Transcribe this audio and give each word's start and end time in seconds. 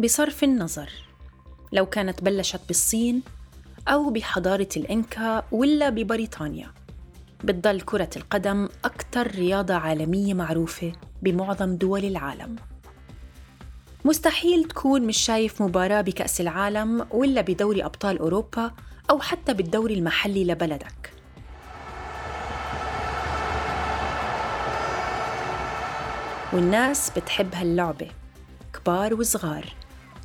بصرف 0.00 0.44
النظر 0.44 0.90
لو 1.72 1.86
كانت 1.86 2.24
بلشت 2.24 2.60
بالصين 2.68 3.22
أو 3.88 4.10
بحضارة 4.10 4.68
الإنكا 4.76 5.42
ولا 5.52 5.90
ببريطانيا 5.90 6.70
بتضل 7.44 7.80
كرة 7.80 8.10
القدم 8.16 8.68
أكثر 8.84 9.26
رياضة 9.26 9.74
عالمية 9.74 10.34
معروفة 10.34 10.92
بمعظم 11.22 11.76
دول 11.76 12.04
العالم. 12.04 12.56
مستحيل 14.04 14.64
تكون 14.64 15.02
مش 15.06 15.18
شايف 15.18 15.62
مباراة 15.62 16.00
بكأس 16.00 16.40
العالم 16.40 17.06
ولا 17.10 17.40
بدوري 17.40 17.84
أبطال 17.84 18.18
أوروبا 18.18 18.70
أو 19.10 19.20
حتى 19.20 19.54
بالدوري 19.54 19.94
المحلي 19.94 20.44
لبلدك. 20.44 21.12
والناس 26.52 27.10
بتحب 27.10 27.54
هاللعبة 27.54 28.10
كبار 28.72 29.14
وصغار 29.14 29.74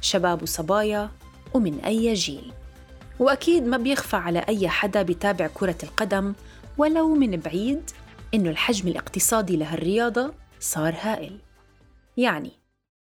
شباب 0.02 0.44
وصبايا 0.44 1.12
ومن 1.54 1.80
أي 1.80 2.14
جيل. 2.14 2.54
وأكيد 3.20 3.64
ما 3.64 3.78
بيخفى 3.78 4.16
على 4.16 4.40
أي 4.40 4.70
حدا 4.70 5.02
بيتابع 5.02 5.48
كرة 5.54 5.78
القدم 5.84 6.34
ولو 6.78 7.16
من 7.16 7.38
بعيد 7.38 7.92
إنه 8.34 8.50
الحجم 8.50 8.88
الاقتصادي 8.88 9.58
لهالرياضة 9.58 10.34
صار 10.60 10.96
هائل. 11.02 11.40
يعني 12.18 12.52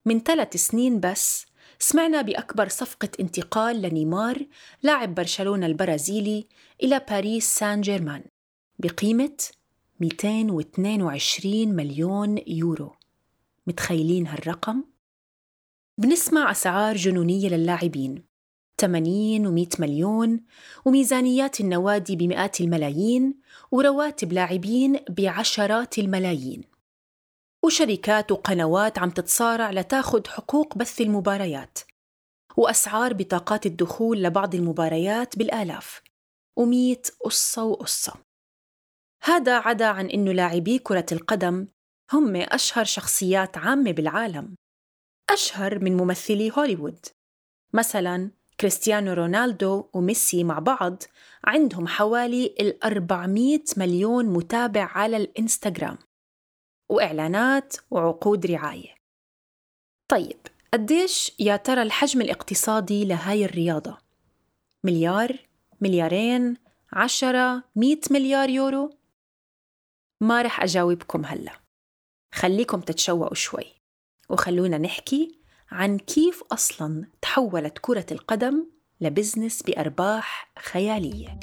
من 0.07 0.21
ثلاث 0.21 0.57
سنين 0.57 1.01
بس 1.01 1.47
سمعنا 1.79 2.23
بأكبر 2.23 2.69
صفقة 2.69 3.09
انتقال 3.21 3.83
لنيمار 3.83 4.47
لاعب 4.83 5.15
برشلونة 5.15 5.67
البرازيلي 5.67 6.47
إلى 6.83 7.01
باريس 7.11 7.59
سان 7.59 7.81
جيرمان 7.81 8.23
بقيمة 8.79 9.37
222 10.01 11.69
مليون 11.69 12.39
يورو. 12.47 12.98
متخيلين 13.69 14.27
هالرقم؟ 14.27 14.85
بنسمع 15.99 16.51
أسعار 16.51 16.97
جنونية 16.97 17.49
للاعبين. 17.49 18.25
80 18.81 19.47
و100 19.47 19.81
مليون 19.81 20.41
وميزانيات 20.85 21.61
النوادي 21.61 22.17
بمئات 22.17 22.61
الملايين 22.61 23.41
ورواتب 23.71 24.33
لاعبين 24.33 25.01
بعشرات 25.11 25.99
الملايين. 25.99 26.65
وشركات 27.65 28.33
وقنوات 28.33 28.99
عم 28.99 29.11
تتصارع 29.11 29.71
لتاخد 29.71 30.27
حقوق 30.27 30.79
بث 30.79 31.01
المباريات. 31.01 31.79
وأسعار 32.57 33.13
بطاقات 33.13 33.67
الدخول 33.67 34.23
لبعض 34.23 34.55
المباريات 34.55 35.39
بالآلاف. 35.39 36.03
ومية 36.57 37.03
قصة 37.25 37.65
وقصة. 37.65 38.15
هذا 39.23 39.59
عدا 39.59 39.87
عن 39.87 40.07
أنه 40.07 40.33
لاعبي 40.33 40.79
كرة 40.79 41.07
القدم 41.13 41.67
هم 42.13 42.37
أشهر 42.37 42.85
شخصيات 42.85 43.59
عامة 43.59 43.93
بالعالم 43.93 44.55
أشهر 45.31 45.79
من 45.79 45.97
ممثلي 45.97 46.53
هوليوود 46.59 47.07
مثلا 47.73 48.31
كريستيانو 48.61 49.13
رونالدو 49.13 49.85
وميسي 49.93 50.45
مع 50.45 50.59
بعض 50.59 51.03
عندهم 51.45 51.89
حوالي 51.89 52.55
ال 52.61 52.85
400 52.85 53.61
مليون 53.77 54.27
متابع 54.27 54.85
على 54.85 55.17
الإنستغرام 55.17 55.99
وإعلانات 56.89 57.77
وعقود 57.91 58.47
رعاية 58.47 58.95
طيب 60.11 60.39
قديش 60.73 61.33
يا 61.39 61.57
ترى 61.57 61.83
الحجم 61.83 62.21
الاقتصادي 62.21 63.05
لهاي 63.05 63.45
الرياضة؟ 63.45 63.99
مليار؟ 64.85 65.39
مليارين؟ 65.81 66.57
عشرة؟ 66.93 67.65
مئة 67.77 68.01
مليار 68.11 68.49
يورو؟ 68.49 68.91
ما 70.21 70.43
رح 70.43 70.63
أجاوبكم 70.63 71.25
هلأ 71.25 71.68
خليكم 72.33 72.81
تتشوقوا 72.81 73.35
شوي. 73.35 73.65
وخلونا 74.31 74.79
نحكي 74.79 75.39
عن 75.71 75.99
كيف 75.99 76.43
أصلاً 76.53 77.05
تحولت 77.23 77.79
كرة 77.81 78.07
القدم 78.13 78.67
لبزنس 79.01 79.63
بأرباح 79.63 80.53
خيالية. 80.59 81.39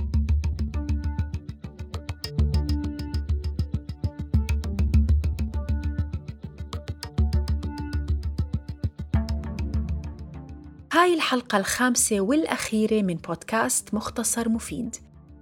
هاي 10.93 11.13
الحلقة 11.13 11.57
الخامسة 11.57 12.21
والأخيرة 12.21 13.01
من 13.01 13.15
بودكاست 13.15 13.93
مختصر 13.93 14.49
مفيد 14.49 14.95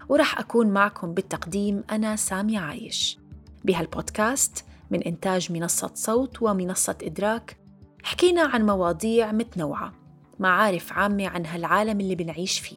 ورح 0.10 0.40
أكون 0.40 0.68
معكم 0.68 1.14
بالتقديم 1.14 1.84
أنا 1.92 2.16
سامي 2.16 2.58
عايش. 2.58 3.20
بهالبودكاست 3.64 4.66
من 4.94 5.04
إنتاج 5.04 5.52
منصة 5.52 5.92
صوت 5.94 6.42
ومنصة 6.42 6.98
إدراك 7.04 7.58
حكينا 8.04 8.42
عن 8.42 8.66
مواضيع 8.66 9.32
متنوعة 9.32 9.94
معارف 10.40 10.94
عامة 10.94 11.28
عن 11.28 11.46
هالعالم 11.46 12.00
اللي 12.00 12.16
بنعيش 12.16 12.60
فيه 12.60 12.76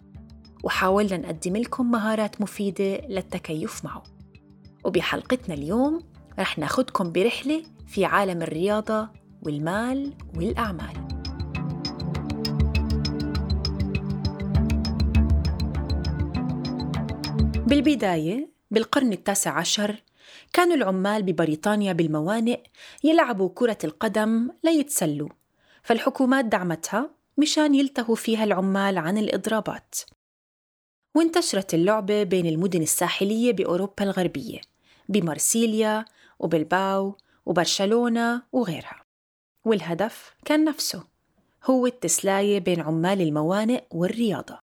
وحاولنا 0.65 1.17
نقدم 1.17 1.57
لكم 1.57 1.91
مهارات 1.91 2.41
مفيدة 2.41 2.97
للتكيف 3.09 3.85
معه. 3.85 4.03
وبحلقتنا 4.85 5.55
اليوم 5.55 6.03
رح 6.39 6.59
ناخدكم 6.59 7.13
برحلة 7.13 7.63
في 7.87 8.05
عالم 8.05 8.43
الرياضة 8.43 9.09
والمال 9.43 10.13
والأعمال. 10.37 11.07
بالبداية 17.67 18.51
بالقرن 18.71 19.13
التاسع 19.13 19.59
عشر 19.59 20.03
كانوا 20.57 20.75
العمال 20.75 21.23
ببريطانيا 21.23 21.93
بالموانئ 21.93 22.61
يلعبوا 23.05 23.51
كرة 23.55 23.79
القدم 23.85 24.51
ليتسلوا 24.65 25.29
فالحكومات 25.83 26.45
دعمتها 26.45 27.11
مشان 27.39 27.75
يلتهوا 27.75 28.17
فيها 28.17 28.45
العمال 28.45 28.99
عن 28.99 29.19
الإضرابات. 29.19 29.95
وانتشرت 31.15 31.75
اللعبة 31.75 32.23
بين 32.23 32.47
المدن 32.47 32.83
الساحلية 32.83 33.53
بأوروبا 33.53 34.05
الغربية 34.05 34.61
بمارسيليا 35.09 36.05
وبلباو 36.39 37.17
وبرشلونة 37.47 38.43
وغيرها. 38.53 39.03
والهدف 39.65 40.35
كان 40.45 40.65
نفسه 40.65 41.05
هو 41.65 41.87
التسلاية 41.87 42.59
بين 42.59 42.81
عمال 42.81 43.21
الموانئ 43.21 43.85
والرياضة. 43.91 44.59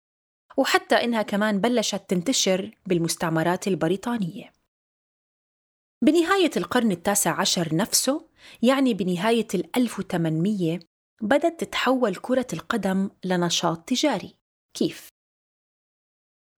وحتى 0.56 0.94
إنها 0.94 1.22
كمان 1.22 1.60
بلشت 1.60 2.02
تنتشر 2.08 2.70
بالمستعمرات 2.86 3.68
البريطانية. 3.68 4.59
بنهاية 6.02 6.50
القرن 6.56 6.92
التاسع 6.92 7.40
عشر 7.40 7.74
نفسه 7.74 8.26
يعني 8.62 8.94
بنهاية 8.94 9.46
ال 9.54 9.76
1800 9.76 10.80
بدت 11.22 11.60
تتحول 11.60 12.16
كرة 12.16 12.46
القدم 12.52 13.10
لنشاط 13.24 13.78
تجاري 13.88 14.36
كيف؟ 14.74 15.08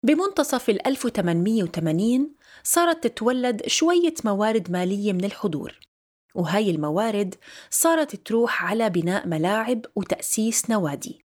بمنتصف 0.06 0.70
ال 0.70 0.88
1880 0.88 2.36
صارت 2.64 3.08
تتولد 3.08 3.68
شوية 3.68 4.14
موارد 4.26 4.72
مالية 4.72 5.14
من 5.14 5.26
الحضور 5.26 5.80
وهاي 6.36 6.72
الموارد 6.72 7.36
صارت 7.70 8.16
تروح 8.16 8.64
على 8.66 8.90
بناء 8.90 9.28
ملاعب 9.28 9.86
وتأسيس 9.96 10.70
نوادي 10.70 11.22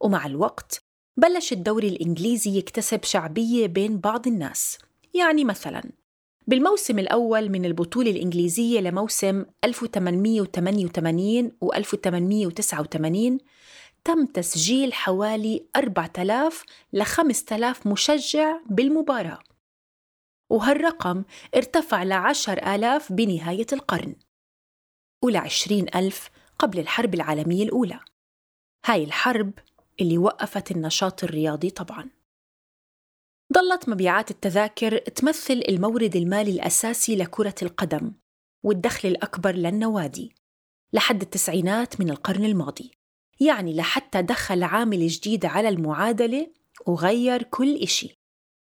ومع 0.00 0.26
الوقت 0.26 0.78
بلش 1.16 1.52
الدوري 1.52 1.88
الإنجليزي 1.88 2.58
يكتسب 2.58 3.04
شعبية 3.04 3.66
بين 3.66 3.98
بعض 3.98 4.26
الناس 4.26 4.78
يعني 5.14 5.44
مثلاً 5.44 6.01
بالموسم 6.46 6.98
الأول 6.98 7.48
من 7.48 7.64
البطولة 7.64 8.10
الإنجليزية 8.10 8.80
لموسم 8.80 9.44
1888 9.64 11.52
و 11.60 11.72
1889 11.72 13.38
تم 14.04 14.26
تسجيل 14.26 14.92
حوالي 14.92 15.66
4000 15.76 16.64
ل 16.92 17.02
5000 17.02 17.86
مشجع 17.86 18.60
بالمباراة. 18.66 19.38
وهالرقم 20.50 21.24
ارتفع 21.56 22.02
ل 22.02 22.12
10000 22.12 23.12
بنهاية 23.12 23.66
القرن. 23.72 24.16
ول 25.24 25.36
20000 25.36 26.30
قبل 26.58 26.78
الحرب 26.78 27.14
العالمية 27.14 27.64
الأولى. 27.64 28.00
هاي 28.86 29.04
الحرب 29.04 29.52
اللي 30.00 30.18
وقفت 30.18 30.70
النشاط 30.70 31.24
الرياضي 31.24 31.70
طبعاً. 31.70 32.21
ظلت 33.54 33.88
مبيعات 33.88 34.30
التذاكر 34.30 34.98
تمثل 34.98 35.62
المورد 35.68 36.16
المالي 36.16 36.50
الأساسي 36.50 37.16
لكرة 37.16 37.54
القدم 37.62 38.12
والدخل 38.64 39.08
الأكبر 39.08 39.54
للنوادي 39.54 40.34
لحد 40.92 41.22
التسعينات 41.22 42.00
من 42.00 42.10
القرن 42.10 42.44
الماضي. 42.44 42.90
يعني 43.40 43.76
لحتى 43.76 44.22
دخل 44.22 44.62
عامل 44.62 45.06
جديد 45.06 45.46
على 45.46 45.68
المعادلة 45.68 46.46
وغير 46.86 47.42
كل 47.42 47.74
إشي. 47.74 48.18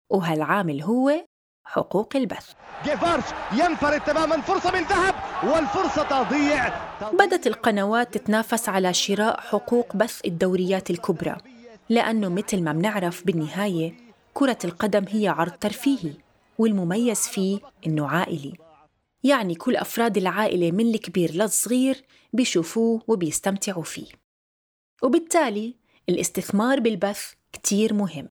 وهالعامل 0.09 0.83
هو 0.83 1.25
حقوق 1.65 2.15
البث. 2.15 2.51
جيفارش 2.83 3.23
ينفرد 3.53 4.01
تماما 4.01 4.41
فرصة 4.41 4.71
من 4.71 4.81
ذهب 4.81 5.15
والفرصة 5.43 6.03
تضيع. 6.03 6.69
بدت 7.13 7.47
القنوات 7.47 8.17
تتنافس 8.17 8.69
على 8.69 8.93
شراء 8.93 9.39
حقوق 9.39 9.95
بث 9.95 10.21
الدوريات 10.25 10.89
الكبرى 10.89 11.37
لأنه 11.89 12.29
مثل 12.29 12.63
ما 12.63 12.73
بنعرف 12.73 13.25
بالنهاية 13.25 14.06
كرة 14.37 14.57
القدم 14.65 15.05
هي 15.09 15.27
عرض 15.27 15.51
ترفيهي 15.51 16.13
والمميز 16.57 17.27
فيه 17.27 17.59
إنه 17.87 18.07
عائلي. 18.07 18.53
يعني 19.23 19.55
كل 19.55 19.75
أفراد 19.75 20.17
العائلة 20.17 20.71
من 20.71 20.93
الكبير 20.95 21.31
للصغير 21.31 22.05
بيشوفوه 22.33 23.01
وبيستمتعوا 23.07 23.83
فيه. 23.83 24.07
وبالتالي 25.03 25.75
الاستثمار 26.09 26.79
بالبث 26.79 27.33
كتير 27.53 27.93
مهم 27.93 28.29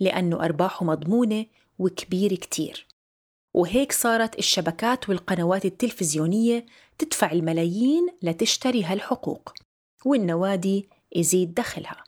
لأنه 0.00 0.44
أرباحه 0.44 0.84
مضمونة 0.84 1.46
وكبير 1.78 2.34
كتير. 2.34 2.86
وهيك 3.54 3.92
صارت 3.92 4.38
الشبكات 4.38 5.08
والقنوات 5.08 5.64
التلفزيونية 5.64 6.66
تدفع 6.98 7.32
الملايين 7.32 8.08
لتشتري 8.22 8.84
هالحقوق 8.84 9.52
والنوادي 10.04 10.88
يزيد 11.16 11.54
دخلها. 11.54 12.07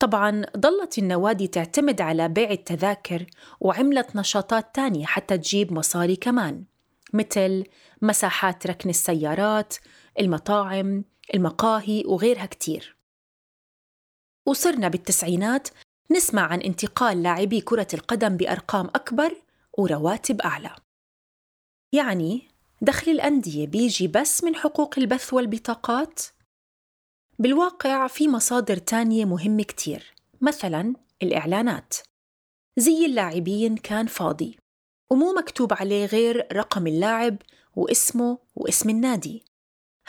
طبعا 0.00 0.42
ضلت 0.56 0.98
النوادي 0.98 1.46
تعتمد 1.46 2.00
على 2.00 2.28
بيع 2.28 2.50
التذاكر 2.50 3.26
وعملت 3.60 4.16
نشاطات 4.16 4.74
تانية 4.74 5.06
حتى 5.06 5.38
تجيب 5.38 5.72
مصاري 5.72 6.16
كمان 6.16 6.64
مثل 7.12 7.64
مساحات 8.02 8.66
ركن 8.66 8.90
السيارات 8.90 9.74
المطاعم 10.20 11.04
المقاهي 11.34 12.02
وغيرها 12.06 12.46
كتير 12.46 12.96
وصرنا 14.46 14.88
بالتسعينات 14.88 15.68
نسمع 16.10 16.42
عن 16.42 16.60
انتقال 16.60 17.22
لاعبي 17.22 17.60
كرة 17.60 17.88
القدم 17.94 18.36
بأرقام 18.36 18.86
أكبر 18.86 19.42
ورواتب 19.78 20.40
أعلى 20.40 20.76
يعني 21.92 22.48
دخل 22.82 23.10
الأندية 23.10 23.66
بيجي 23.66 24.08
بس 24.08 24.44
من 24.44 24.54
حقوق 24.54 24.98
البث 24.98 25.34
والبطاقات؟ 25.34 26.20
بالواقع 27.40 28.06
في 28.06 28.28
مصادر 28.28 28.76
تانية 28.76 29.24
مهمة 29.24 29.62
كتير 29.62 30.14
مثلا 30.40 30.94
الإعلانات. 31.22 31.94
زي 32.76 33.06
اللاعبين 33.06 33.76
كان 33.76 34.06
فاضي 34.06 34.58
ومو 35.10 35.32
مكتوب 35.32 35.72
عليه 35.72 36.06
غير 36.06 36.46
رقم 36.52 36.86
اللاعب 36.86 37.36
واسمه 37.76 38.38
واسم 38.54 38.90
النادي. 38.90 39.44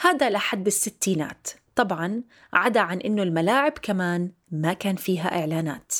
هذا 0.00 0.30
لحد 0.30 0.66
الستينات. 0.66 1.48
طبعا 1.74 2.22
عدا 2.52 2.80
عن 2.80 3.00
إنه 3.00 3.22
الملاعب 3.22 3.72
كمان 3.72 4.32
ما 4.50 4.72
كان 4.72 4.96
فيها 4.96 5.40
إعلانات. 5.40 5.92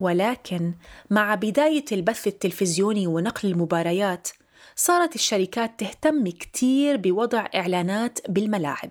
ولكن 0.00 0.74
مع 1.10 1.34
بداية 1.34 1.84
البث 1.92 2.26
التلفزيوني 2.26 3.06
ونقل 3.06 3.48
المباريات 3.48 4.28
صارت 4.76 5.14
الشركات 5.14 5.80
تهتم 5.80 6.28
كتير 6.28 6.96
بوضع 6.96 7.46
إعلانات 7.54 8.30
بالملاعب. 8.30 8.90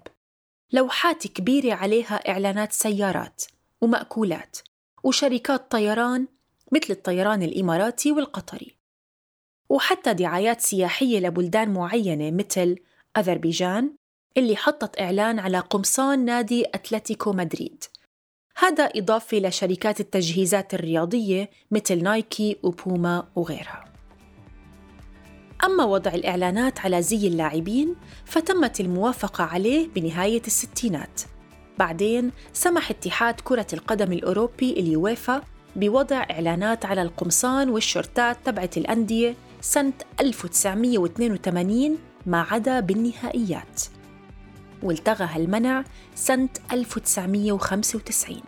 لوحات 0.74 1.28
كبيرة 1.28 1.74
عليها 1.74 2.16
إعلانات 2.16 2.72
سيارات 2.72 3.44
ومأكولات 3.82 4.58
وشركات 5.04 5.72
طيران 5.72 6.28
مثل 6.72 6.94
الطيران 6.94 7.44
الإماراتي 7.44 8.12
والقطري. 8.12 8.76
وحتى 9.70 10.14
دعايات 10.14 10.62
سياحية 10.62 11.20
لبلدان 11.20 11.74
معينة 11.74 12.32
مثل 12.32 12.78
أذربيجان 13.18 13.96
اللي 14.38 14.56
حطت 14.56 15.00
إعلان 15.00 15.40
على 15.40 15.60
قمصان 15.60 16.26
نادي 16.26 16.66
أتلتيكو 16.66 17.34
مدريد. 17.34 17.84
هذا 18.58 18.84
إضافة 18.84 19.38
لشركات 19.38 20.00
التجهيزات 20.00 20.74
الرياضية 20.74 21.50
مثل 21.72 22.04
نايكي 22.04 22.58
وبوما 22.64 23.28
وغيرها. 23.36 23.93
أما 25.64 25.84
وضع 25.84 26.12
الإعلانات 26.14 26.80
على 26.80 27.02
زي 27.02 27.28
اللاعبين 27.28 27.96
فتمت 28.26 28.80
الموافقة 28.80 29.44
عليه 29.44 29.90
بنهاية 29.96 30.42
الستينات. 30.48 31.22
بعدين 31.80 32.32
سمح 32.54 32.90
اتحاد 32.90 33.42
كرة 33.44 33.68
القدم 33.74 34.12
الأوروبي 34.12 34.72
اليويفا 34.72 35.42
بوضع 35.76 36.26
إعلانات 36.32 36.86
على 36.86 37.02
القمصان 37.02 37.70
والشورتات 37.70 38.38
تبعت 38.46 38.78
الأندية 38.78 39.36
سنة 39.62 39.94
1982 40.22 41.98
ما 42.26 42.42
عدا 42.42 42.80
بالنهائيات. 42.80 43.82
والتغى 44.84 45.26
هالمنع 45.26 45.84
سنة 46.16 46.50
1995 46.72 48.42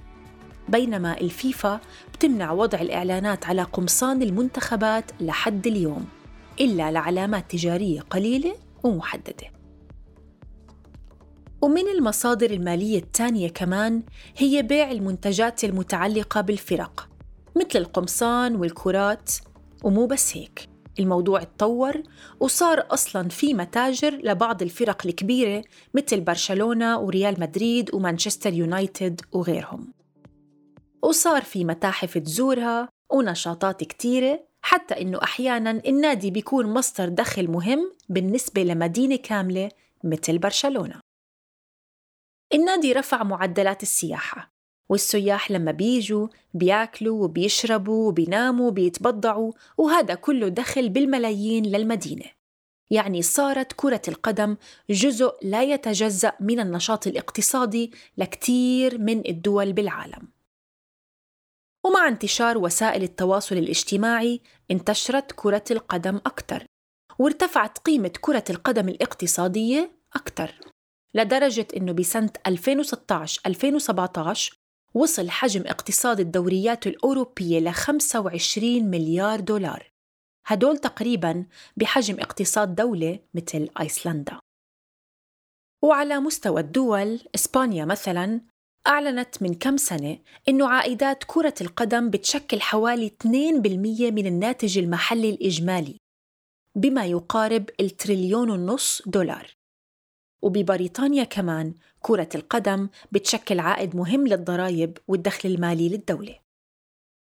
بينما 0.69 1.17
الفيفا 1.21 1.79
بتمنع 2.13 2.51
وضع 2.51 2.81
الإعلانات 2.81 3.45
على 3.45 3.63
قمصان 3.63 4.21
المنتخبات 4.21 5.11
لحد 5.21 5.67
اليوم. 5.67 6.14
إلا 6.59 6.91
لعلامات 6.91 7.51
تجارية 7.51 8.01
قليلة 8.01 8.55
ومحددة. 8.83 9.55
ومن 11.61 11.87
المصادر 11.87 12.51
المالية 12.51 12.99
الثانية 12.99 13.49
كمان 13.49 14.03
هي 14.37 14.61
بيع 14.61 14.91
المنتجات 14.91 15.63
المتعلقة 15.63 16.41
بالفرق 16.41 17.09
مثل 17.55 17.79
القمصان 17.79 18.55
والكرات 18.55 19.31
ومو 19.83 20.05
بس 20.05 20.37
هيك. 20.37 20.69
الموضوع 20.99 21.41
اتطور 21.41 22.03
وصار 22.39 22.85
أصلاً 22.89 23.29
في 23.29 23.53
متاجر 23.53 24.19
لبعض 24.23 24.61
الفرق 24.61 25.05
الكبيرة 25.05 25.63
مثل 25.93 26.21
برشلونة 26.21 26.99
وريال 26.99 27.39
مدريد 27.39 27.95
ومانشستر 27.95 28.53
يونايتد 28.53 29.21
وغيرهم. 29.31 29.93
وصار 31.03 31.41
في 31.41 31.65
متاحف 31.65 32.17
تزورها 32.17 32.89
ونشاطات 33.09 33.83
كتيرة 33.83 34.39
حتى 34.65 35.01
إنه 35.01 35.19
أحياناً 35.23 35.71
النادي 35.71 36.31
بيكون 36.31 36.65
مصدر 36.65 37.09
دخل 37.09 37.51
مهم 37.51 37.91
بالنسبة 38.09 38.63
لمدينة 38.63 39.15
كاملة 39.15 39.69
مثل 40.03 40.37
برشلونة. 40.37 40.99
النادي 42.53 42.93
رفع 42.93 43.23
معدلات 43.23 43.83
السياحة 43.83 44.51
والسياح 44.89 45.51
لما 45.51 45.71
بيجوا 45.71 46.27
بياكلوا 46.53 47.23
وبيشربوا 47.23 48.07
وبيناموا 48.07 48.67
وبيتبضعوا 48.67 49.51
وهذا 49.77 50.15
كله 50.15 50.47
دخل 50.47 50.89
بالملايين 50.89 51.65
للمدينة. 51.65 52.25
يعني 52.91 53.21
صارت 53.21 53.73
كرة 53.73 54.01
القدم 54.07 54.57
جزء 54.89 55.33
لا 55.41 55.63
يتجزأ 55.63 56.33
من 56.39 56.59
النشاط 56.59 57.07
الاقتصادي 57.07 57.91
لكتير 58.17 58.97
من 58.97 59.27
الدول 59.27 59.73
بالعالم. 59.73 60.34
ومع 61.85 62.07
انتشار 62.07 62.57
وسائل 62.57 63.03
التواصل 63.03 63.57
الاجتماعي 63.57 64.41
انتشرت 64.71 65.31
كرة 65.31 65.63
القدم 65.71 66.15
أكثر 66.15 66.65
وارتفعت 67.19 67.77
قيمة 67.77 68.11
كرة 68.21 68.43
القدم 68.49 68.89
الاقتصادية 68.89 69.91
أكثر 70.15 70.59
لدرجة 71.13 71.67
أنه 71.77 71.91
بسنة 71.91 72.29
2016-2017 72.47 74.55
وصل 74.93 75.29
حجم 75.29 75.63
اقتصاد 75.67 76.19
الدوريات 76.19 76.87
الأوروبية 76.87 77.59
ل 77.59 77.73
25 77.73 78.83
مليار 78.83 79.39
دولار. 79.39 79.91
هدول 80.47 80.77
تقريباً 80.77 81.45
بحجم 81.77 82.19
اقتصاد 82.19 82.75
دولة 82.75 83.19
مثل 83.33 83.69
أيسلندا. 83.79 84.39
وعلى 85.83 86.19
مستوى 86.19 86.61
الدول 86.61 87.19
إسبانيا 87.35 87.85
مثلاً 87.85 88.41
أعلنت 88.87 89.41
من 89.41 89.53
كم 89.53 89.77
سنة 89.77 90.17
إنه 90.49 90.67
عائدات 90.67 91.23
كرة 91.27 91.53
القدم 91.61 92.09
بتشكل 92.09 92.61
حوالي 92.61 93.11
2% 93.23 93.27
من 94.11 94.25
الناتج 94.25 94.77
المحلي 94.77 95.29
الإجمالي 95.29 95.97
بما 96.75 97.05
يقارب 97.05 97.69
التريليون 97.79 98.49
ونص 98.49 99.01
دولار 99.05 99.55
وببريطانيا 100.41 101.23
كمان 101.23 101.73
كرة 101.99 102.29
القدم 102.35 102.89
بتشكل 103.11 103.59
عائد 103.59 103.95
مهم 103.95 104.27
للضرائب 104.27 104.97
والدخل 105.07 105.49
المالي 105.49 105.89
للدولة. 105.89 106.39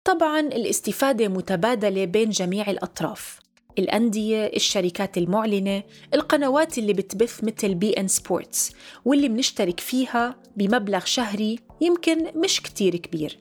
طبعاً 0.05 0.41
الاستفادة 0.41 1.29
متبادلة 1.29 2.05
بين 2.05 2.31
جميع 2.31 2.71
الأطراف 2.71 3.42
الأندية، 3.79 4.47
الشركات 4.47 5.19
المعلنة، 5.19 5.83
القنوات 6.15 6.79
اللي 6.79 6.93
بتبث 6.93 7.45
مثل 7.45 7.75
beIN 7.75 8.09
Sports 8.09 8.73
واللي 9.05 9.29
بنشترك 9.29 9.81
فيها 9.81 10.37
بمبلغ 10.57 11.05
شهري 11.05 11.59
يمكن 11.81 12.41
مش 12.41 12.61
كتير 12.61 12.97
كبير 12.97 13.39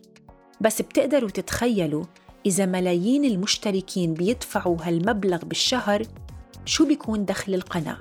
بس 0.61 0.81
بتقدروا 0.81 1.29
تتخيلوا 1.29 2.03
إذا 2.45 2.65
ملايين 2.65 3.25
المشتركين 3.25 4.13
بيدفعوا 4.13 4.77
هالمبلغ 4.81 5.45
بالشهر 5.45 6.03
شو 6.65 6.85
بيكون 6.85 7.25
دخل 7.25 7.53
القناة 7.53 7.97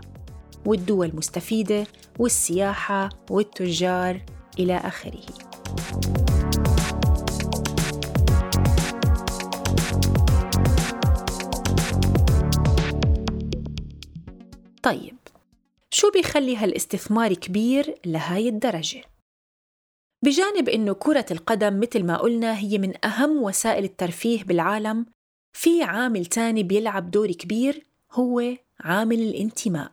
والدول 0.66 1.16
مستفيدة 1.16 1.86
والسياحة 2.18 3.08
والتجار 3.30 4.22
إلى 4.58 4.76
آخره. 4.76 5.20
طيب 14.90 15.16
شو 15.90 16.10
بيخلي 16.10 16.56
هالاستثمار 16.56 17.34
كبير 17.34 17.94
لهاي 18.06 18.48
الدرجة؟ 18.48 19.04
بجانب 20.24 20.68
إنه 20.68 20.92
كرة 20.94 21.26
القدم 21.30 21.80
مثل 21.80 22.04
ما 22.04 22.16
قلنا 22.16 22.58
هي 22.58 22.78
من 22.78 23.04
أهم 23.06 23.42
وسائل 23.42 23.84
الترفيه 23.84 24.44
بالعالم 24.44 25.06
في 25.52 25.82
عامل 25.82 26.26
تاني 26.26 26.62
بيلعب 26.62 27.10
دور 27.10 27.32
كبير 27.32 27.86
هو 28.12 28.42
عامل 28.80 29.20
الانتماء. 29.20 29.92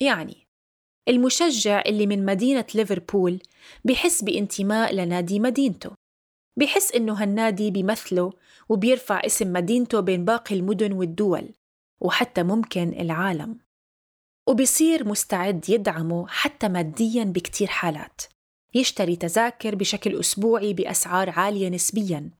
يعني 0.00 0.46
المشجع 1.08 1.82
اللي 1.86 2.06
من 2.06 2.24
مدينة 2.24 2.66
ليفربول 2.74 3.40
بحس 3.84 4.22
بانتماء 4.22 4.94
لنادي 4.94 5.40
مدينته. 5.40 5.90
بحس 6.56 6.92
إنه 6.92 7.12
هالنادي 7.12 7.70
بيمثله 7.70 8.32
وبيرفع 8.68 9.20
اسم 9.26 9.52
مدينته 9.52 10.00
بين 10.00 10.24
باقي 10.24 10.54
المدن 10.54 10.92
والدول 10.92 11.48
وحتى 12.00 12.42
ممكن 12.42 12.88
العالم. 13.00 13.63
وبيصير 14.46 15.08
مستعد 15.08 15.70
يدعمه 15.70 16.26
حتى 16.28 16.68
مادياً 16.68 17.24
بكتير 17.24 17.68
حالات. 17.68 18.22
يشتري 18.74 19.16
تذاكر 19.16 19.74
بشكل 19.74 20.20
أسبوعي 20.20 20.72
بأسعار 20.72 21.30
عالية 21.30 21.68
نسبياً 21.68 22.30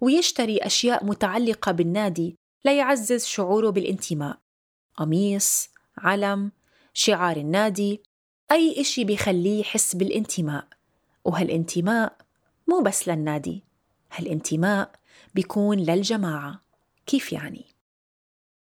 ويشتري 0.00 0.58
أشياء 0.58 1.04
متعلقة 1.04 1.72
بالنادي 1.72 2.36
ليعزز 2.64 3.24
شعوره 3.24 3.70
بالانتماء. 3.70 4.38
قميص، 4.96 5.68
علم، 5.98 6.52
شعار 6.92 7.36
النادي 7.36 8.02
أي 8.52 8.80
إشي 8.80 9.04
بيخليه 9.04 9.60
يحس 9.60 9.96
بالانتماء. 9.96 10.68
وهالانتماء 11.24 12.16
مو 12.68 12.80
بس 12.80 13.08
للنادي 13.08 13.64
هالانتماء 14.12 14.92
بيكون 15.34 15.78
للجماعة. 15.78 16.60
كيف 17.06 17.32
يعني؟ 17.32 17.64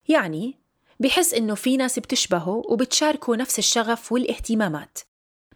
يعني 0.10 0.61
بحس 1.02 1.34
إنه 1.34 1.56
في 1.56 1.78
ناس 1.78 2.00
بتشبهه 2.00 2.62
وبتشاركه 2.66 3.36
نفس 3.36 3.60
الشغف 3.60 4.12
والاهتمامات. 4.12 5.00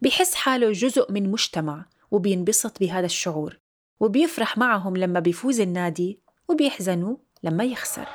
بحس 0.01 0.35
حاله 0.35 0.71
جزء 0.71 1.11
من 1.11 1.31
مجتمع 1.31 1.85
وبينبسط 2.11 2.79
بهذا 2.79 3.05
الشعور 3.05 3.59
وبيفرح 3.99 4.57
معهم 4.57 4.97
لما 4.97 5.19
بيفوز 5.19 5.59
النادي 5.59 6.19
وبيحزنوا 6.47 7.15
لما 7.43 7.63
يخسر. 7.63 8.07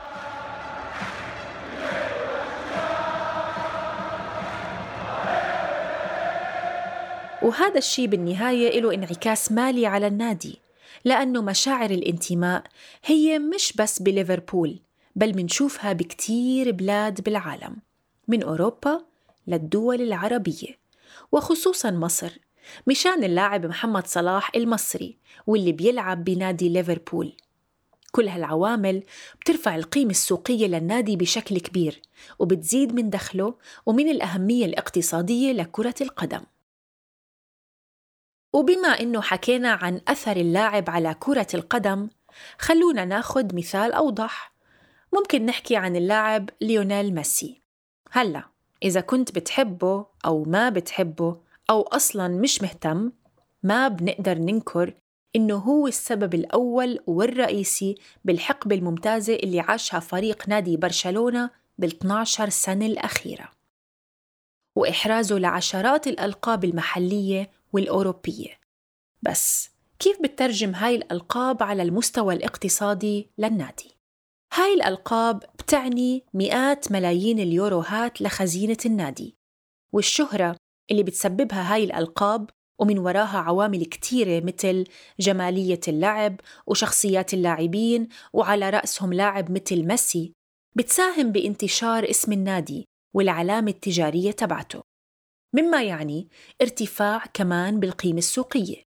وهذا 7.42 7.78
الشيء 7.78 8.06
بالنهاية 8.06 8.80
له 8.80 8.94
انعكاس 8.94 9.52
مالي 9.52 9.86
على 9.86 10.06
النادي 10.06 10.58
لأنه 11.04 11.42
مشاعر 11.42 11.90
الانتماء 11.90 12.62
هي 13.04 13.38
مش 13.38 13.72
بس 13.72 14.02
بليفربول 14.02 14.78
بل 15.16 15.36
منشوفها 15.36 15.92
بكتير 15.92 16.70
بلاد 16.70 17.20
بالعالم 17.20 17.76
من 18.28 18.42
أوروبا 18.42 19.04
للدول 19.46 20.00
العربية 20.00 20.78
وخصوصا 21.32 21.90
مصر 21.90 22.32
مشان 22.86 23.24
اللاعب 23.24 23.66
محمد 23.66 24.06
صلاح 24.06 24.50
المصري 24.56 25.16
واللي 25.46 25.72
بيلعب 25.72 26.24
بنادي 26.24 26.68
ليفربول. 26.68 27.32
كل 28.12 28.28
هالعوامل 28.28 29.02
بترفع 29.40 29.76
القيمة 29.76 30.10
السوقية 30.10 30.66
للنادي 30.66 31.16
بشكل 31.16 31.58
كبير 31.58 32.02
وبتزيد 32.38 32.94
من 32.94 33.10
دخله 33.10 33.54
ومن 33.86 34.08
الأهمية 34.08 34.66
الاقتصادية 34.66 35.52
لكرة 35.52 35.94
القدم. 36.00 36.40
وبما 38.52 38.88
إنه 38.88 39.20
حكينا 39.20 39.70
عن 39.70 40.00
أثر 40.08 40.36
اللاعب 40.36 40.90
على 40.90 41.14
كرة 41.20 41.46
القدم 41.54 42.08
خلونا 42.58 43.04
ناخد 43.04 43.54
مثال 43.54 43.92
أوضح 43.92 44.49
ممكن 45.12 45.46
نحكي 45.46 45.76
عن 45.76 45.96
اللاعب 45.96 46.50
ليونيل 46.60 47.14
ميسي. 47.14 47.62
هلأ 48.10 48.44
إذا 48.82 49.00
كنت 49.00 49.32
بتحبه 49.34 50.06
أو 50.24 50.44
ما 50.44 50.68
بتحبه 50.68 51.36
أو 51.70 51.82
أصلاً 51.82 52.28
مش 52.28 52.62
مهتم 52.62 53.12
ما 53.62 53.88
بنقدر 53.88 54.38
ننكر 54.38 54.94
إنه 55.36 55.56
هو 55.56 55.86
السبب 55.86 56.34
الأول 56.34 56.98
والرئيسي 57.06 57.94
بالحقبة 58.24 58.74
الممتازة 58.74 59.34
اللي 59.34 59.60
عاشها 59.60 60.00
فريق 60.00 60.48
نادي 60.48 60.76
برشلونة 60.76 61.50
بال 61.78 61.96
12 61.96 62.48
سنة 62.48 62.86
الأخيرة. 62.86 63.48
وإحرازه 64.76 65.38
لعشرات 65.38 66.06
الألقاب 66.06 66.64
المحلية 66.64 67.50
والأوروبية. 67.72 68.60
بس 69.22 69.70
كيف 69.98 70.22
بترجم 70.22 70.74
هاي 70.74 70.94
الألقاب 70.94 71.62
على 71.62 71.82
المستوى 71.82 72.34
الاقتصادي 72.34 73.30
للنادي؟ 73.38 73.89
هاي 74.52 74.74
الألقاب 74.74 75.38
بتعني 75.38 76.24
مئات 76.34 76.92
ملايين 76.92 77.38
اليوروهات 77.38 78.22
لخزينة 78.22 78.76
النادي. 78.86 79.36
والشهرة 79.92 80.56
اللي 80.90 81.02
بتسببها 81.02 81.74
هاي 81.74 81.84
الألقاب 81.84 82.50
ومن 82.80 82.98
وراها 82.98 83.38
عوامل 83.38 83.84
كتيرة 83.84 84.44
مثل 84.44 84.84
جمالية 85.20 85.80
اللعب 85.88 86.40
وشخصيات 86.66 87.34
اللاعبين 87.34 88.08
وعلى 88.32 88.70
رأسهم 88.70 89.12
لاعب 89.12 89.50
مثل 89.50 89.82
ميسي 89.82 90.32
بتساهم 90.76 91.32
بانتشار 91.32 92.10
اسم 92.10 92.32
النادي 92.32 92.84
والعلامة 93.14 93.70
التجارية 93.70 94.30
تبعته. 94.30 94.80
مما 95.54 95.82
يعني 95.82 96.28
ارتفاع 96.62 97.24
كمان 97.34 97.80
بالقيمة 97.80 98.18
السوقية. 98.18 98.82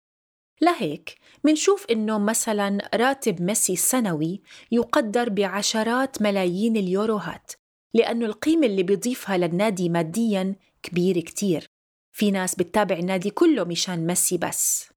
لهيك 0.61 1.17
منشوف 1.43 1.85
إنه 1.91 2.19
مثلا 2.19 2.89
راتب 2.93 3.41
ميسي 3.41 3.73
السنوي 3.73 4.41
يقدر 4.71 5.29
بعشرات 5.29 6.21
ملايين 6.21 6.77
اليوروهات 6.77 7.51
لأنه 7.93 8.25
القيمة 8.25 8.67
اللي 8.67 8.83
بيضيفها 8.83 9.37
للنادي 9.37 9.89
ماديا 9.89 10.55
كبير 10.83 11.19
كتير. 11.19 11.67
في 12.11 12.31
ناس 12.31 12.55
بتتابع 12.55 12.95
النادي 12.95 13.29
كله 13.29 13.63
مشان 13.63 14.07
ميسي 14.07 14.37
بس. 14.37 14.89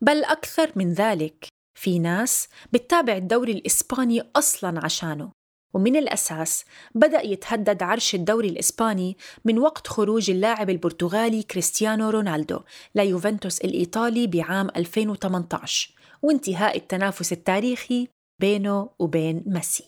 بل 0.00 0.24
أكثر 0.24 0.72
من 0.76 0.92
ذلك 0.92 1.46
في 1.78 1.98
ناس 1.98 2.48
بتتابع 2.72 3.16
الدوري 3.16 3.52
الإسباني 3.52 4.22
أصلاً 4.36 4.84
عشانه. 4.84 5.35
ومن 5.76 5.96
الأساس 5.96 6.64
بدأ 6.94 7.22
يتهدد 7.22 7.82
عرش 7.82 8.14
الدوري 8.14 8.48
الإسباني 8.48 9.16
من 9.44 9.58
وقت 9.58 9.86
خروج 9.86 10.30
اللاعب 10.30 10.70
البرتغالي 10.70 11.42
كريستيانو 11.42 12.10
رونالدو 12.10 12.60
ليوفنتوس 12.94 13.60
الإيطالي 13.60 14.26
بعام 14.26 14.68
2018 14.76 15.94
وانتهاء 16.22 16.76
التنافس 16.76 17.32
التاريخي 17.32 18.08
بينه 18.40 18.90
وبين 18.98 19.42
ميسي. 19.46 19.84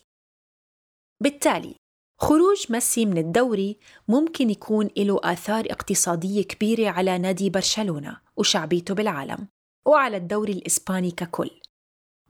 بالتالي 1.23 1.75
خروج 2.21 2.73
ميسي 2.73 3.07
من 3.07 3.18
الدوري 3.18 3.78
ممكن 4.09 4.50
يكون 4.50 4.90
له 4.97 5.21
آثار 5.23 5.64
اقتصادية 5.71 6.42
كبيرة 6.42 6.90
على 6.90 7.18
نادي 7.18 7.50
برشلونة 7.50 8.21
وشعبيته 8.37 8.95
بالعالم 8.95 9.49
وعلى 9.87 10.16
الدوري 10.16 10.52
الإسباني 10.52 11.11
ككل. 11.11 11.50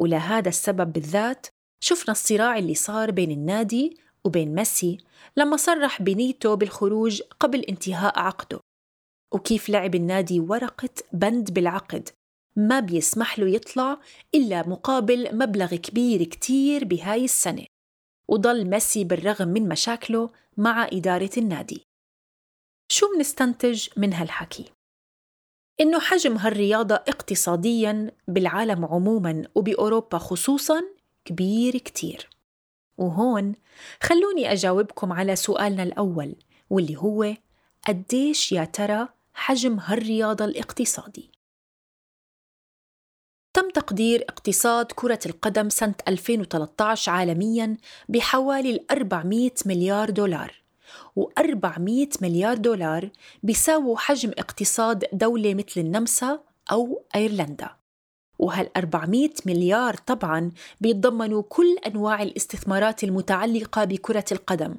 ولهذا 0.00 0.48
السبب 0.48 0.92
بالذات 0.92 1.46
شفنا 1.80 2.12
الصراع 2.12 2.58
اللي 2.58 2.74
صار 2.74 3.10
بين 3.10 3.30
النادي 3.30 3.96
وبين 4.24 4.54
ميسي 4.54 4.98
لما 5.36 5.56
صرح 5.56 6.02
بنيته 6.02 6.54
بالخروج 6.54 7.22
قبل 7.22 7.60
انتهاء 7.60 8.18
عقده. 8.18 8.60
وكيف 9.34 9.68
لعب 9.68 9.94
النادي 9.94 10.40
ورقة 10.40 10.90
بند 11.12 11.50
بالعقد؟ 11.50 12.08
ما 12.56 12.80
بيسمح 12.80 13.38
له 13.38 13.48
يطلع 13.48 14.00
إلا 14.34 14.68
مقابل 14.68 15.36
مبلغ 15.36 15.74
كبير 15.74 16.24
كتير 16.24 16.84
بهاي 16.84 17.24
السنة. 17.24 17.64
وضل 18.28 18.64
ميسي 18.64 19.04
بالرغم 19.04 19.48
من 19.48 19.68
مشاكله 19.68 20.30
مع 20.56 20.88
إدارة 20.92 21.30
النادي. 21.36 21.82
شو 22.92 23.06
منستنتج 23.16 23.88
من 23.96 24.12
هالحكي؟ 24.12 24.72
إنه 25.80 26.00
حجم 26.00 26.36
هالرياضة 26.36 26.94
اقتصادياً 26.94 28.10
بالعالم 28.28 28.84
عموماً 28.84 29.44
وبأوروبا 29.54 30.18
خصوصاً 30.18 30.82
كبير 31.28 31.78
كتير. 31.78 32.28
وهون 32.98 33.54
خلوني 34.02 34.52
أجاوبكم 34.52 35.12
على 35.12 35.36
سؤالنا 35.36 35.82
الأول 35.82 36.34
واللي 36.70 36.96
هو 36.96 37.34
قديش 37.88 38.52
يا 38.52 38.64
ترى 38.64 39.08
حجم 39.34 39.78
هالرياضة 39.78 40.44
الاقتصادي؟ 40.44 41.30
تم 43.54 43.70
تقدير 43.70 44.24
اقتصاد 44.28 44.92
كرة 44.92 45.18
القدم 45.26 45.68
سنة 45.68 45.94
2013 46.08 47.12
عالمياً 47.12 47.76
بحوالي 48.08 48.84
400 48.90 49.50
مليار 49.66 50.10
دولار 50.10 50.62
و400 51.20 52.22
مليار 52.22 52.56
دولار 52.56 53.10
بيساووا 53.42 53.98
حجم 53.98 54.30
اقتصاد 54.38 55.04
دولة 55.12 55.54
مثل 55.54 55.80
النمسا 55.80 56.40
أو 56.72 57.04
أيرلندا. 57.14 57.77
وهال 58.38 58.76
400 58.76 59.30
مليار 59.46 59.94
طبعا 59.94 60.52
بيتضمنوا 60.80 61.42
كل 61.48 61.76
أنواع 61.86 62.22
الاستثمارات 62.22 63.04
المتعلقة 63.04 63.84
بكرة 63.84 64.24
القدم 64.32 64.74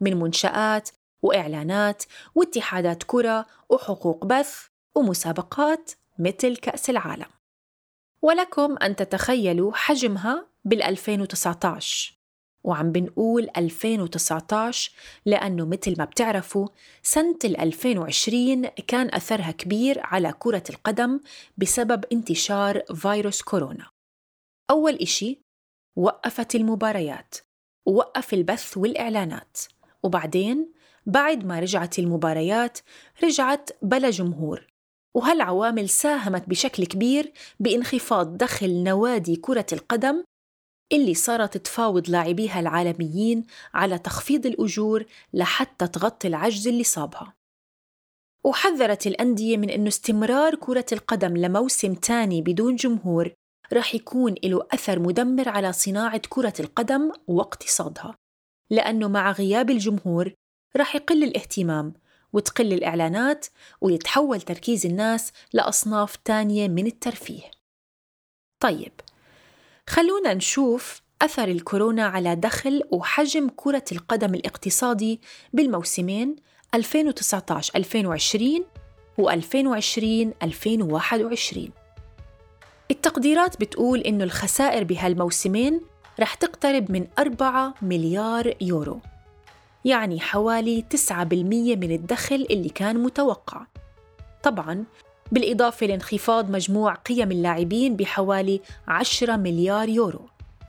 من 0.00 0.16
منشآت 0.16 0.90
وإعلانات 1.22 2.02
واتحادات 2.34 3.02
كرة 3.02 3.46
وحقوق 3.68 4.24
بث 4.24 4.66
ومسابقات 4.94 5.90
مثل 6.18 6.56
كأس 6.56 6.90
العالم. 6.90 7.28
ولكم 8.22 8.76
أن 8.76 8.96
تتخيلوا 8.96 9.72
حجمها 9.74 10.46
بال 10.64 10.82
2019 10.82 12.21
وعم 12.64 12.92
بنقول 12.92 13.48
2019 13.56 14.92
لأنه 15.26 15.66
مثل 15.66 15.94
ما 15.98 16.04
بتعرفوا 16.04 16.68
سنة 17.02 17.38
2020 17.44 18.66
كان 18.66 19.14
أثرها 19.14 19.50
كبير 19.50 20.00
على 20.00 20.34
كرة 20.38 20.62
القدم 20.70 21.20
بسبب 21.56 22.04
انتشار 22.12 22.82
فيروس 22.94 23.42
كورونا. 23.42 23.86
أول 24.70 24.94
إشي 24.94 25.42
وقفت 25.96 26.54
المباريات 26.54 27.34
ووقف 27.86 28.34
البث 28.34 28.76
والإعلانات 28.76 29.58
وبعدين 30.02 30.72
بعد 31.06 31.44
ما 31.44 31.60
رجعت 31.60 31.98
المباريات 31.98 32.78
رجعت 33.24 33.70
بلا 33.82 34.10
جمهور. 34.10 34.72
وهالعوامل 35.14 35.88
ساهمت 35.88 36.48
بشكل 36.48 36.86
كبير 36.86 37.32
بانخفاض 37.60 38.36
دخل 38.36 38.82
نوادي 38.82 39.36
كرة 39.36 39.66
القدم 39.72 40.24
اللي 40.92 41.14
صارت 41.14 41.56
تفاوض 41.56 42.10
لاعبيها 42.10 42.60
العالميين 42.60 43.46
على 43.74 43.98
تخفيض 43.98 44.46
الأجور 44.46 45.04
لحتى 45.32 45.86
تغطي 45.86 46.28
العجز 46.28 46.68
اللي 46.68 46.84
صابها. 46.84 47.34
وحذرت 48.44 49.06
الأندية 49.06 49.56
من 49.56 49.70
أنه 49.70 49.88
استمرار 49.88 50.54
كرة 50.54 50.86
القدم 50.92 51.36
لموسم 51.36 51.94
تاني 51.94 52.42
بدون 52.42 52.76
جمهور 52.76 53.32
رح 53.72 53.94
يكون 53.94 54.34
له 54.44 54.66
أثر 54.70 54.98
مدمر 54.98 55.48
على 55.48 55.72
صناعة 55.72 56.22
كرة 56.28 56.52
القدم 56.60 57.12
واقتصادها 57.26 58.18
لأنه 58.70 59.08
مع 59.08 59.32
غياب 59.32 59.70
الجمهور 59.70 60.34
رح 60.76 60.96
يقل 60.96 61.24
الاهتمام 61.24 61.94
وتقل 62.32 62.72
الإعلانات 62.72 63.46
ويتحول 63.80 64.40
تركيز 64.40 64.86
الناس 64.86 65.32
لأصناف 65.52 66.16
تانية 66.16 66.68
من 66.68 66.86
الترفيه. 66.86 67.50
طيب 68.62 68.92
خلونا 69.88 70.34
نشوف 70.34 71.02
أثر 71.22 71.48
الكورونا 71.48 72.04
على 72.04 72.36
دخل 72.36 72.82
وحجم 72.90 73.50
كرة 73.56 73.84
القدم 73.92 74.34
الاقتصادي 74.34 75.20
بالموسمين 75.52 76.36
2019-2020 76.76 76.80
و2020-2021 79.20 79.24
التقديرات 82.90 83.60
بتقول 83.60 84.00
إنه 84.00 84.24
الخسائر 84.24 84.84
بهالموسمين 84.84 85.80
رح 86.20 86.34
تقترب 86.34 86.92
من 86.92 87.06
4 87.18 87.74
مليار 87.82 88.54
يورو 88.60 89.00
يعني 89.84 90.20
حوالي 90.20 90.84
9% 91.10 91.12
من 91.12 91.92
الدخل 91.92 92.46
اللي 92.50 92.68
كان 92.68 92.98
متوقع. 92.98 93.66
طبعاً 94.42 94.84
بالإضافة 95.32 95.86
لانخفاض 95.86 96.50
مجموع 96.50 96.94
قيم 96.94 97.32
اللاعبين 97.32 97.96
بحوالي 97.96 98.60
10 98.88 99.36
مليار 99.36 99.88
يورو. 99.88 100.20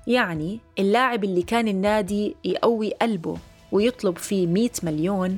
يعني 0.08 0.60
اللاعب 0.80 1.24
اللي 1.24 1.42
كان 1.42 1.68
النادي 1.68 2.36
يقوي 2.44 2.92
قلبه 2.94 3.38
ويطلب 3.72 4.18
فيه 4.18 4.48
100 4.48 4.70
مليون 4.84 5.38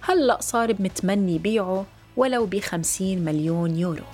هلأ 0.00 0.40
صار 0.40 0.72
متمني 0.78 1.38
بيعه 1.38 1.86
ولو 2.16 2.46
ب 2.46 2.60
50 2.60 3.18
مليون 3.18 3.76
يورو. 3.76 4.04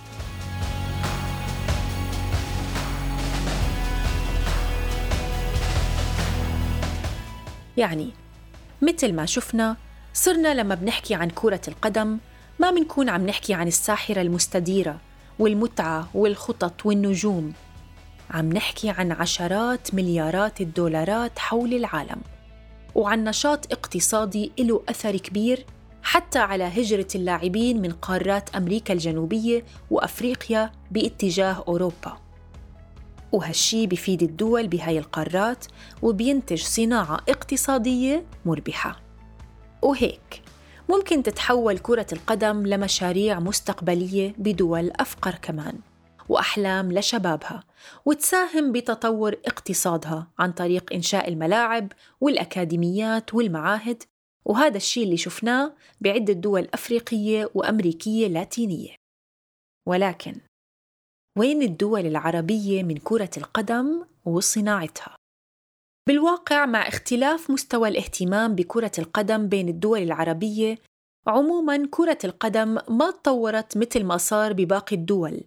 يعني 7.77 8.11
مثل 8.83 9.13
ما 9.13 9.27
شفنا 9.27 9.77
صرنا 10.15 10.55
لما 10.55 10.75
بنحكي 10.75 11.15
عن 11.15 11.31
كرة 11.31 11.61
القدم 11.69 12.19
ما 12.61 12.71
منكون 12.71 13.09
عم 13.09 13.27
نحكي 13.27 13.55
عن 13.55 13.69
الساحرة 13.69 14.21
المستديرة 14.23 15.01
والمتعة 15.39 16.09
والخطط 16.15 16.87
والنجوم. 16.87 17.53
عم 18.31 18.53
نحكي 18.53 18.91
عن 18.91 19.13
عشرات 19.13 19.95
مليارات 19.95 20.61
الدولارات 20.61 21.39
حول 21.39 21.75
العالم. 21.75 22.21
وعن 22.95 23.25
نشاط 23.25 23.73
اقتصادي 23.73 24.53
له 24.59 24.83
أثر 24.89 25.17
كبير 25.17 25.67
حتى 26.03 26.39
على 26.39 26.65
هجرة 26.65 27.07
اللاعبين 27.15 27.83
من 27.83 27.93
قارات 27.93 28.57
أمريكا 28.57 28.95
الجنوبية 28.95 29.65
وأفريقيا 29.91 30.73
باتجاه 30.91 31.65
أوروبا. 31.69 32.19
وهالشي 33.33 33.87
بفيد 33.87 34.23
الدول 34.23 34.69
بهاي 34.69 34.99
القارات 34.99 35.67
وبينتج 36.03 36.63
صناعة 36.63 37.21
اقتصادية 37.29 38.25
مربحة. 38.45 39.01
وهيك 39.83 40.50
ممكن 40.91 41.23
تتحول 41.23 41.79
كرة 41.79 42.07
القدم 42.13 42.67
لمشاريع 42.67 43.41
مستقبلية 43.41 44.35
بدول 44.39 44.91
أفقر 44.91 45.35
كمان 45.35 45.79
وأحلام 46.29 46.93
لشبابها 46.93 47.65
وتساهم 48.05 48.73
بتطور 48.73 49.33
اقتصادها 49.33 50.31
عن 50.39 50.53
طريق 50.53 50.93
إنشاء 50.93 51.29
الملاعب 51.29 51.93
والأكاديميات 52.21 53.35
والمعاهد 53.35 54.03
وهذا 54.45 54.77
الشيء 54.77 55.05
اللي 55.05 55.17
شفناه 55.17 55.73
بعدة 56.01 56.33
دول 56.33 56.69
أفريقية 56.75 57.51
وأمريكية 57.55 58.29
لاتينية 58.29 58.95
ولكن 59.89 60.35
وين 61.39 61.63
الدول 61.63 62.07
العربية 62.07 62.83
من 62.83 62.97
كرة 62.97 63.31
القدم 63.37 64.05
وصناعتها؟ 64.25 65.17
بالواقع 66.09 66.67
مع 66.67 66.89
اختلاف 66.89 67.51
مستوى 67.51 67.89
الاهتمام 67.89 68.55
بكرة 68.55 68.93
القدم 68.99 69.49
بين 69.49 69.69
الدول 69.69 70.03
العربية 70.03 70.79
عموما 71.27 71.89
كرة 71.91 72.19
القدم 72.25 72.79
ما 72.89 73.11
تطورت 73.11 73.77
مثل 73.77 74.05
ما 74.05 74.17
صار 74.17 74.53
بباقي 74.53 74.97
الدول 74.97 75.45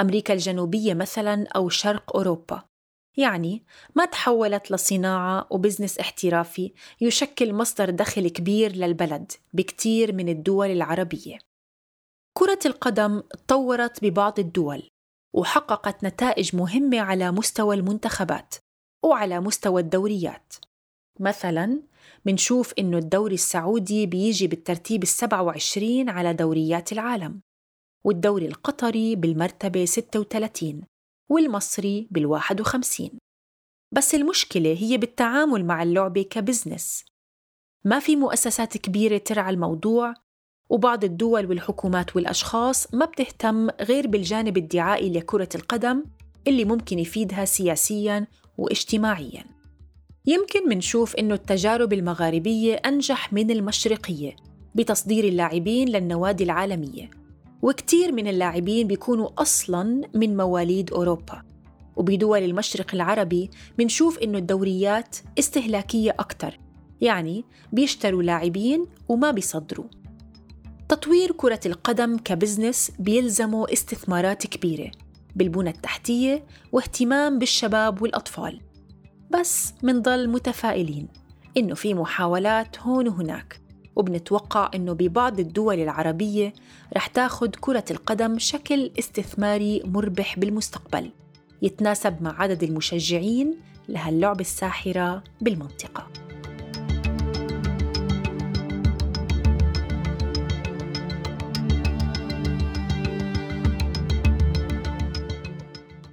أمريكا 0.00 0.34
الجنوبية 0.34 0.94
مثلا 0.94 1.48
أو 1.56 1.68
شرق 1.68 2.16
أوروبا. 2.16 2.62
يعني 3.16 3.64
ما 3.94 4.04
تحولت 4.04 4.70
لصناعة 4.70 5.46
وبزنس 5.50 5.98
احترافي 5.98 6.72
يشكل 7.00 7.54
مصدر 7.54 7.90
دخل 7.90 8.28
كبير 8.28 8.72
للبلد 8.72 9.32
بكتير 9.52 10.12
من 10.12 10.28
الدول 10.28 10.70
العربية. 10.70 11.38
كرة 12.38 12.58
القدم 12.66 13.20
تطورت 13.20 14.04
ببعض 14.04 14.38
الدول 14.38 14.88
وحققت 15.34 16.04
نتائج 16.04 16.56
مهمة 16.56 17.00
على 17.00 17.30
مستوى 17.30 17.76
المنتخبات 17.76 18.54
وعلى 19.04 19.40
مستوى 19.40 19.82
الدوريات. 19.82 20.54
مثلا 21.20 21.82
منشوف 22.24 22.74
إنه 22.78 22.98
الدوري 22.98 23.34
السعودي 23.34 24.06
بيجي 24.06 24.46
بالترتيب 24.46 25.02
السبعة 25.02 25.42
وعشرين 25.42 26.08
على 26.08 26.34
دوريات 26.34 26.92
العالم 26.92 27.40
والدوري 28.04 28.46
القطري 28.46 29.16
بالمرتبة 29.16 29.84
36 29.84 30.82
والمصري 31.30 32.08
بالواحد 32.10 32.60
وخمسين. 32.60 33.18
بس 33.92 34.14
المشكلة 34.14 34.76
هي 34.78 34.96
بالتعامل 34.96 35.64
مع 35.64 35.82
اللعبة 35.82 36.22
كبزنس. 36.22 37.04
ما 37.84 37.98
في 37.98 38.16
مؤسسات 38.16 38.76
كبيرة 38.76 39.18
ترعى 39.18 39.50
الموضوع 39.50 40.14
وبعض 40.70 41.04
الدول 41.04 41.46
والحكومات 41.46 42.16
والأشخاص 42.16 42.94
ما 42.94 43.04
بتهتم 43.04 43.70
غير 43.70 44.06
بالجانب 44.06 44.56
الدعائي 44.56 45.10
لكرة 45.12 45.48
القدم 45.54 46.04
اللي 46.46 46.64
ممكن 46.64 46.98
يفيدها 46.98 47.44
سياسياً 47.44 48.26
واجتماعياً. 48.58 49.53
يمكن 50.26 50.68
منشوف 50.68 51.16
إنه 51.16 51.34
التجارب 51.34 51.92
المغاربية 51.92 52.74
أنجح 52.74 53.32
من 53.32 53.50
المشرقية 53.50 54.36
بتصدير 54.74 55.24
اللاعبين 55.24 55.88
للنوادي 55.88 56.44
العالمية 56.44 57.10
وكتير 57.62 58.12
من 58.12 58.28
اللاعبين 58.28 58.86
بيكونوا 58.86 59.28
أصلاً 59.38 60.08
من 60.14 60.36
مواليد 60.36 60.92
أوروبا. 60.92 61.42
وبدول 61.96 62.42
المشرق 62.42 62.94
العربي 62.94 63.50
منشوف 63.78 64.18
إنه 64.18 64.38
الدوريات 64.38 65.16
استهلاكية 65.38 66.16
أكتر 66.18 66.58
يعني 67.00 67.44
بيشتروا 67.72 68.22
لاعبين 68.22 68.86
وما 69.08 69.30
بيصدروا. 69.30 69.86
تطوير 70.88 71.32
كرة 71.32 71.60
القدم 71.66 72.18
كبزنس 72.18 72.92
بيلزمه 72.98 73.72
استثمارات 73.72 74.46
كبيرة 74.46 74.90
بالبنى 75.36 75.70
التحتية 75.70 76.44
واهتمام 76.72 77.38
بالشباب 77.38 78.02
والأطفال. 78.02 78.60
بس 79.34 79.74
منضل 79.82 80.28
متفائلين 80.28 81.08
إنه 81.56 81.74
في 81.74 81.94
محاولات 81.94 82.78
هون 82.80 83.08
وهناك 83.08 83.60
وبنتوقع 83.96 84.70
إنه 84.74 84.92
ببعض 84.92 85.40
الدول 85.40 85.80
العربية 85.80 86.52
رح 86.96 87.06
تاخد 87.06 87.56
كرة 87.56 87.84
القدم 87.90 88.38
شكل 88.38 88.90
استثماري 88.98 89.82
مربح 89.84 90.38
بالمستقبل 90.38 91.10
يتناسب 91.62 92.22
مع 92.22 92.42
عدد 92.42 92.62
المشجعين 92.62 93.54
لهاللعبة 93.88 94.40
الساحرة 94.40 95.24
بالمنطقة. 95.40 96.06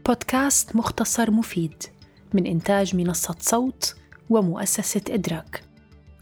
بودكاست 0.06 0.76
مختصر 0.76 1.32
مفيد. 1.32 1.84
من 2.34 2.48
إنتاج 2.48 2.96
منصة 2.96 3.36
صوت 3.40 3.96
ومؤسسة 4.30 5.02
إدراك. 5.10 5.64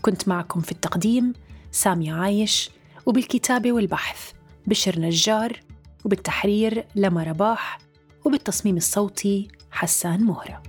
كنت 0.01 0.27
معكم 0.27 0.61
في 0.61 0.71
التقديم 0.71 1.33
سامي 1.71 2.11
عايش 2.11 2.69
وبالكتابة 3.05 3.71
والبحث 3.71 4.31
بشر 4.67 4.99
نجار 4.99 5.59
وبالتحرير 6.05 6.85
لما 6.95 7.23
رباح 7.23 7.79
وبالتصميم 8.25 8.77
الصوتي 8.77 9.47
حسان 9.71 10.23
مهرة. 10.23 10.68